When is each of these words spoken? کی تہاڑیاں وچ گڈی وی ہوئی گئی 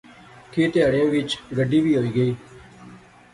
کی 0.51 0.61
تہاڑیاں 0.73 1.07
وچ 1.13 1.29
گڈی 1.57 1.79
وی 1.83 1.93
ہوئی 1.97 2.11
گئی 2.17 2.31